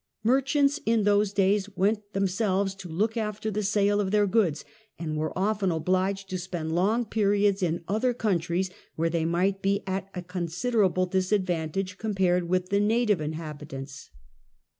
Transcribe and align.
Merchants 0.23 0.79
in 0.83 1.03
those 1.03 1.31
days 1.31 1.69
went 1.77 2.13
themselves 2.13 2.73
to 2.73 2.89
look 2.89 3.15
after 3.17 3.51
the 3.51 3.61
sale 3.61 4.01
of 4.01 4.09
their 4.09 4.25
goods, 4.25 4.65
and 4.97 5.15
were 5.15 5.31
often 5.37 5.69
obliged 5.69 6.27
to 6.31 6.39
spend 6.39 6.73
long 6.73 7.05
periods 7.05 7.61
in 7.61 7.83
other 7.87 8.11
countries, 8.11 8.71
where 8.95 9.11
they 9.11 9.25
might 9.25 9.61
be 9.61 9.83
at 9.85 10.09
a 10.15 10.23
considerable 10.23 11.05
disadvantage 11.05 11.99
compared 11.99 12.49
with 12.49 12.69
the 12.69 12.79
native 12.79 13.21
inhabitants. 13.21 14.09